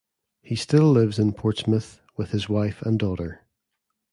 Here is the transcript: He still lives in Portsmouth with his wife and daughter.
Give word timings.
He 0.41 0.55
still 0.55 0.89
lives 0.91 1.19
in 1.19 1.31
Portsmouth 1.33 2.01
with 2.17 2.31
his 2.31 2.49
wife 2.49 2.81
and 2.81 2.97
daughter. 2.97 3.45